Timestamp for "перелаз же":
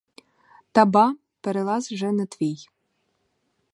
1.41-2.11